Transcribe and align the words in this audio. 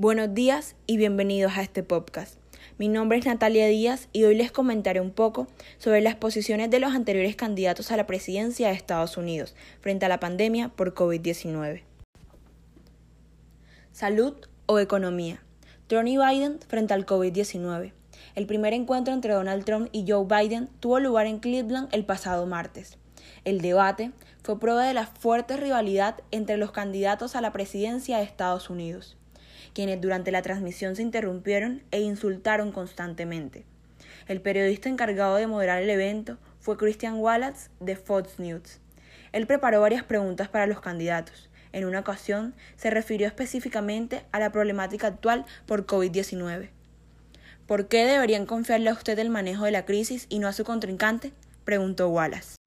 Buenos 0.00 0.32
días 0.32 0.76
y 0.86 0.96
bienvenidos 0.96 1.58
a 1.58 1.62
este 1.62 1.82
podcast. 1.82 2.38
Mi 2.78 2.88
nombre 2.88 3.18
es 3.18 3.26
Natalia 3.26 3.66
Díaz 3.66 4.08
y 4.14 4.24
hoy 4.24 4.34
les 4.34 4.50
comentaré 4.50 4.98
un 4.98 5.10
poco 5.10 5.46
sobre 5.76 6.00
las 6.00 6.14
posiciones 6.14 6.70
de 6.70 6.80
los 6.80 6.94
anteriores 6.94 7.36
candidatos 7.36 7.92
a 7.92 7.98
la 7.98 8.06
presidencia 8.06 8.68
de 8.68 8.74
Estados 8.74 9.18
Unidos 9.18 9.54
frente 9.82 10.06
a 10.06 10.08
la 10.08 10.18
pandemia 10.18 10.70
por 10.70 10.94
COVID-19. 10.94 11.82
Salud 13.92 14.32
o 14.64 14.78
economía. 14.78 15.42
Trump 15.86 16.08
y 16.08 16.16
Biden 16.16 16.60
frente 16.66 16.94
al 16.94 17.04
COVID-19. 17.04 17.92
El 18.36 18.46
primer 18.46 18.72
encuentro 18.72 19.12
entre 19.12 19.34
Donald 19.34 19.66
Trump 19.66 19.90
y 19.92 20.10
Joe 20.10 20.24
Biden 20.24 20.70
tuvo 20.80 20.98
lugar 20.98 21.26
en 21.26 21.40
Cleveland 21.40 21.90
el 21.92 22.06
pasado 22.06 22.46
martes. 22.46 22.96
El 23.44 23.60
debate 23.60 24.12
fue 24.42 24.58
prueba 24.58 24.86
de 24.86 24.94
la 24.94 25.06
fuerte 25.06 25.58
rivalidad 25.58 26.22
entre 26.30 26.56
los 26.56 26.72
candidatos 26.72 27.36
a 27.36 27.42
la 27.42 27.52
presidencia 27.52 28.16
de 28.16 28.22
Estados 28.22 28.70
Unidos 28.70 29.18
quienes 29.72 30.00
durante 30.00 30.30
la 30.30 30.42
transmisión 30.42 30.96
se 30.96 31.02
interrumpieron 31.02 31.82
e 31.90 32.00
insultaron 32.00 32.72
constantemente. 32.72 33.64
El 34.26 34.40
periodista 34.40 34.88
encargado 34.88 35.36
de 35.36 35.46
moderar 35.46 35.82
el 35.82 35.90
evento 35.90 36.38
fue 36.58 36.76
Christian 36.76 37.16
Wallace 37.18 37.70
de 37.80 37.96
Fox 37.96 38.38
News. 38.38 38.80
Él 39.32 39.46
preparó 39.46 39.80
varias 39.80 40.04
preguntas 40.04 40.48
para 40.48 40.66
los 40.66 40.80
candidatos. 40.80 41.48
En 41.72 41.84
una 41.84 42.00
ocasión 42.00 42.54
se 42.76 42.90
refirió 42.90 43.26
específicamente 43.26 44.24
a 44.32 44.40
la 44.40 44.52
problemática 44.52 45.06
actual 45.06 45.44
por 45.66 45.86
COVID-19. 45.86 46.70
¿Por 47.66 47.86
qué 47.86 48.04
deberían 48.04 48.46
confiarle 48.46 48.90
a 48.90 48.94
usted 48.94 49.18
el 49.18 49.30
manejo 49.30 49.64
de 49.64 49.70
la 49.70 49.84
crisis 49.84 50.26
y 50.28 50.40
no 50.40 50.48
a 50.48 50.52
su 50.52 50.64
contrincante? 50.64 51.32
preguntó 51.64 52.08
Wallace. 52.08 52.59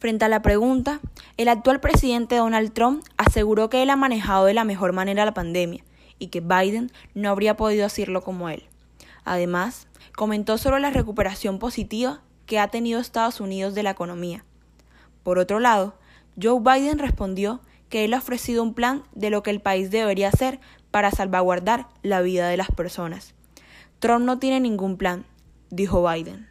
Frente 0.00 0.24
a 0.24 0.28
la 0.28 0.40
pregunta, 0.40 0.98
el 1.36 1.48
actual 1.48 1.78
presidente 1.78 2.36
Donald 2.36 2.72
Trump 2.72 3.04
aseguró 3.18 3.68
que 3.68 3.82
él 3.82 3.90
ha 3.90 3.96
manejado 3.96 4.46
de 4.46 4.54
la 4.54 4.64
mejor 4.64 4.94
manera 4.94 5.26
la 5.26 5.34
pandemia 5.34 5.84
y 6.18 6.28
que 6.28 6.40
Biden 6.40 6.90
no 7.14 7.28
habría 7.28 7.58
podido 7.58 7.84
hacerlo 7.84 8.22
como 8.22 8.48
él. 8.48 8.64
Además, 9.26 9.88
comentó 10.16 10.56
sobre 10.56 10.80
la 10.80 10.88
recuperación 10.88 11.58
positiva 11.58 12.22
que 12.46 12.58
ha 12.58 12.68
tenido 12.68 12.98
Estados 12.98 13.42
Unidos 13.42 13.74
de 13.74 13.82
la 13.82 13.90
economía. 13.90 14.42
Por 15.22 15.38
otro 15.38 15.60
lado, 15.60 15.98
Joe 16.40 16.60
Biden 16.60 16.98
respondió 16.98 17.60
que 17.90 18.06
él 18.06 18.14
ha 18.14 18.18
ofrecido 18.18 18.62
un 18.62 18.72
plan 18.72 19.02
de 19.12 19.28
lo 19.28 19.42
que 19.42 19.50
el 19.50 19.60
país 19.60 19.90
debería 19.90 20.28
hacer 20.28 20.60
para 20.90 21.10
salvaguardar 21.10 21.88
la 22.02 22.22
vida 22.22 22.48
de 22.48 22.56
las 22.56 22.70
personas. 22.70 23.34
Trump 23.98 24.24
no 24.24 24.38
tiene 24.38 24.60
ningún 24.60 24.96
plan, 24.96 25.26
dijo 25.68 26.02
Biden. 26.10 26.48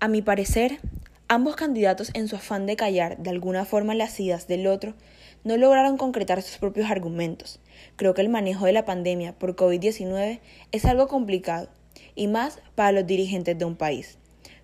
A 0.00 0.08
mi 0.08 0.22
parecer, 0.22 0.80
Ambos 1.28 1.56
candidatos, 1.56 2.12
en 2.14 2.28
su 2.28 2.36
afán 2.36 2.66
de 2.66 2.76
callar 2.76 3.18
de 3.18 3.30
alguna 3.30 3.64
forma 3.64 3.96
las 3.96 4.20
ideas 4.20 4.46
del 4.46 4.68
otro, 4.68 4.94
no 5.42 5.56
lograron 5.56 5.96
concretar 5.96 6.40
sus 6.40 6.58
propios 6.58 6.88
argumentos. 6.88 7.58
Creo 7.96 8.14
que 8.14 8.20
el 8.20 8.28
manejo 8.28 8.64
de 8.64 8.72
la 8.72 8.84
pandemia 8.84 9.32
por 9.32 9.56
COVID-19 9.56 10.38
es 10.70 10.84
algo 10.84 11.08
complicado, 11.08 11.68
y 12.14 12.28
más 12.28 12.60
para 12.76 12.92
los 12.92 13.08
dirigentes 13.08 13.58
de 13.58 13.64
un 13.64 13.74
país. 13.74 14.18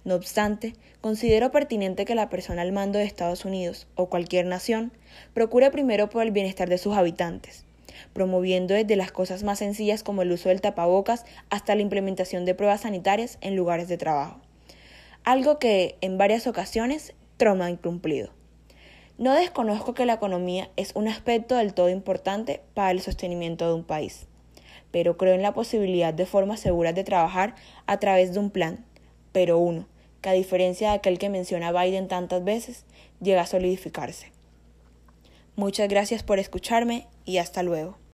No 0.05 0.14
obstante, 0.14 0.77
considero 1.00 1.50
pertinente 1.50 2.05
que 2.05 2.14
la 2.14 2.30
persona 2.30 2.62
al 2.62 2.70
mando 2.70 3.00
de 3.00 3.06
Estados 3.06 3.44
Unidos 3.44 3.88
o 3.96 4.08
cualquier 4.08 4.46
nación 4.46 4.92
procure 5.34 5.72
primero 5.72 6.10
por 6.10 6.22
el 6.22 6.30
bienestar 6.30 6.68
de 6.68 6.78
sus 6.78 6.96
habitantes, 6.96 7.64
promoviendo 8.12 8.74
desde 8.74 8.94
las 8.94 9.10
cosas 9.10 9.42
más 9.42 9.58
sencillas 9.58 10.05
como 10.05 10.22
el 10.22 10.30
uso 10.30 10.48
del 10.48 10.60
tapabocas 10.60 11.24
hasta 11.50 11.74
la 11.74 11.83
implementación 11.83 12.44
de 12.44 12.55
pruebas 12.55 12.83
sanitarias 12.83 13.38
en 13.40 13.56
lugares 13.56 13.88
de 13.88 13.98
trabajo 13.98 14.40
algo 15.25 15.59
que 15.59 15.97
en 16.01 16.19
varias 16.19 16.47
ocasiones 16.47 17.15
Trump 17.37 17.62
ha 17.62 17.70
incumplido. 17.70 18.31
No 19.19 19.34
desconozco 19.34 19.95
que 19.95 20.06
la 20.06 20.14
economía 20.14 20.70
es 20.77 20.92
un 20.95 21.06
aspecto 21.06 21.56
del 21.56 21.75
todo 21.75 21.89
importante 21.89 22.61
para 22.75 22.91
el 22.91 23.01
sostenimiento 23.01 23.69
de 23.69 23.75
un 23.75 23.84
país, 23.84 24.27
pero 24.91 25.17
creo 25.17 25.34
en 25.34 25.42
la 25.42 25.55
posibilidad 25.55 26.12
de 26.12 26.27
formas 26.27 26.61
seguras 26.61 26.95
de 26.95 27.05
trabajar 27.05 27.55
a 27.87 27.98
través 27.98 28.33
de 28.33 28.41
un 28.41 28.51
plan, 28.51 28.84
pero 29.31 29.59
uno, 29.59 29.87
que 30.20 30.31
a 30.31 30.33
diferencia 30.33 30.91
de 30.91 30.96
aquel 30.96 31.19
que 31.19 31.29
menciona 31.29 31.73
Biden 31.73 32.08
tantas 32.08 32.42
veces, 32.42 32.85
llega 33.20 33.42
a 33.42 33.46
solidificarse. 33.46 34.33
Muchas 35.55 35.89
gracias 35.89 36.23
por 36.23 36.39
escucharme 36.39 37.07
y 37.25 37.36
hasta 37.39 37.63
luego. 37.63 38.02